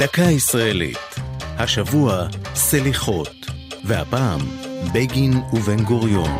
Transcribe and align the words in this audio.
דקה 0.00 0.22
ישראלית. 0.22 0.98
השבוע 1.58 2.26
סליחות, 2.54 3.46
והפעם 3.84 4.40
בגין 4.94 5.32
ובן 5.52 5.84
גוריון. 5.84 6.30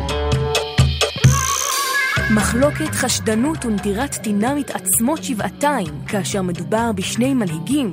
מחלוקת, 2.35 2.89
חשדנות 2.91 3.65
ונטירת 3.65 4.13
טינה 4.15 4.55
מתעצמות 4.55 5.23
שבעתיים 5.23 6.05
כאשר 6.07 6.41
מדובר 6.41 6.91
בשני 6.95 7.33
מנהיגים 7.33 7.91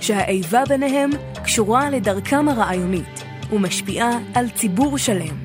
שהאיבה 0.00 0.62
ביניהם 0.68 1.10
קשורה 1.44 1.90
לדרכם 1.90 2.48
הרעיונית 2.48 3.24
ומשפיעה 3.52 4.18
על 4.34 4.48
ציבור 4.48 4.98
שלם. 4.98 5.36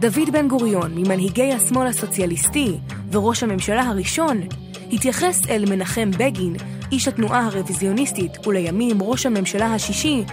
דוד 0.00 0.32
בן 0.32 0.48
גוריון, 0.48 0.92
ממנהיגי 0.94 1.52
השמאל 1.52 1.86
הסוציאליסטי 1.86 2.78
וראש 3.12 3.42
הממשלה 3.42 3.82
הראשון, 3.82 4.40
התייחס 4.92 5.48
אל 5.48 5.64
מנחם 5.70 6.10
בגין, 6.10 6.56
איש 6.92 7.08
התנועה 7.08 7.46
הרוויזיוניסטית 7.46 8.46
ולימים 8.46 9.02
ראש 9.02 9.26
הממשלה 9.26 9.74
השישי, 9.74 10.24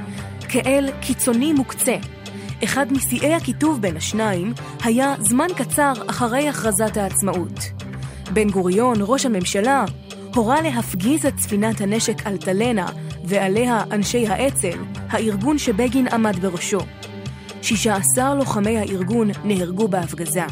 כאל 0.49 0.89
קיצוני 1.01 1.53
מוקצה. 1.53 1.95
אחד 2.63 2.93
משיאי 2.93 3.33
הקיטוב 3.33 3.81
בין 3.81 3.97
השניים 3.97 4.53
היה 4.83 5.15
זמן 5.19 5.47
קצר 5.57 5.93
אחרי 6.07 6.49
הכרזת 6.49 6.97
העצמאות. 6.97 7.59
בן 8.33 8.49
גוריון, 8.49 8.97
ראש 8.99 9.25
הממשלה, 9.25 9.85
הורה 10.35 10.61
להפגיז 10.61 11.25
את 11.25 11.39
ספינת 11.39 11.81
הנשק 11.81 12.27
אלטלנה 12.27 12.87
ועליה 13.25 13.83
אנשי 13.91 14.27
האצ"ל, 14.27 14.77
הארגון 15.09 15.57
שבגין 15.57 16.07
עמד 16.07 16.35
בראשו. 16.35 16.79
16 17.61 18.35
לוחמי 18.35 18.77
הארגון 18.77 19.29
נהרגו 19.43 19.87
בהפגזה. 19.87 20.45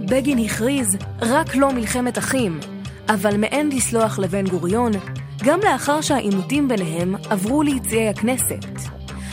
בגין 0.00 0.38
הכריז 0.38 0.96
רק 1.20 1.56
לא 1.56 1.72
מלחמת 1.72 2.18
אחים, 2.18 2.60
אבל 3.14 3.36
מעין 3.36 3.68
לסלוח 3.68 4.18
לבן 4.18 4.46
גוריון, 4.46 4.92
גם 5.44 5.60
לאחר 5.64 6.00
שהעימותים 6.00 6.68
ביניהם 6.68 7.14
עברו 7.30 7.62
ליציעי 7.62 8.08
הכנסת. 8.08 8.64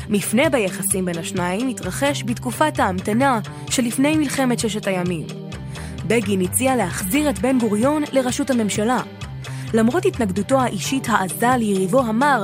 מפנה 0.09 0.49
ביחסים 0.49 1.05
בין 1.05 1.17
השניים 1.17 1.67
התרחש 1.67 2.23
בתקופת 2.25 2.79
ההמתנה 2.79 3.39
שלפני 3.69 4.17
מלחמת 4.17 4.59
ששת 4.59 4.87
הימים. 4.87 5.27
בגין 6.07 6.41
הציע 6.41 6.75
להחזיר 6.75 7.29
את 7.29 7.39
בן 7.39 7.59
גוריון 7.59 8.03
לראשות 8.11 8.49
הממשלה. 8.49 9.01
למרות 9.73 10.05
התנגדותו 10.05 10.59
האישית 10.61 11.07
העזה 11.09 11.57
ליריבו 11.57 11.99
המר, 11.99 12.43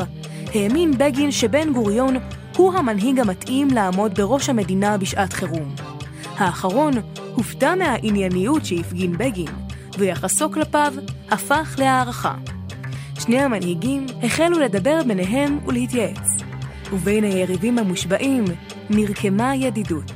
האמין 0.54 0.98
בגין 0.98 1.32
שבן 1.32 1.74
גוריון 1.74 2.16
הוא 2.58 2.74
המנהיג 2.74 3.20
המתאים 3.20 3.68
לעמוד 3.68 4.16
בראש 4.22 4.50
המדינה 4.50 4.98
בשעת 4.98 5.34
חירום. 5.34 5.76
האחרון 6.38 6.94
הופתע 7.36 7.76
מהענייניות 7.76 8.66
שהפגין 8.66 9.18
בגין, 9.18 9.65
ויחסו 9.98 10.52
כלפיו 10.52 10.94
הפך 11.32 11.76
להערכה. 11.78 12.36
שני 13.20 13.40
המנהיגים 13.40 14.06
החלו 14.24 14.60
לדבר 14.60 15.02
ביניהם 15.08 15.60
ולהתייעץ, 15.68 16.28
ובין 16.94 17.24
היריבים 17.24 17.80
המושבעים 17.80 18.46
נרקמה 18.90 19.56
ידידות. 19.56 20.12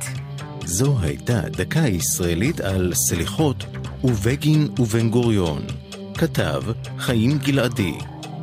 זו 0.66 0.95
הייתה 1.02 1.41
דקה 1.41 1.80
ישראלית 1.88 2.59
על 2.59 2.94
סליחות 2.94 3.66
ובגין 4.03 4.67
ובן 4.80 5.09
גוריון. 5.09 5.61
כתב 6.13 6.63
חיים 6.97 7.38
גלעדי, 7.38 7.94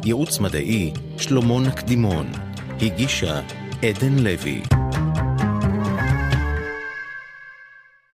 ייעוץ 0.05 0.41
מדעי 0.41 0.93
שלמה 1.19 1.61
נקדימון, 1.61 2.27
הגישה 2.81 3.41
עדן 3.83 4.19
לוי 4.19 4.63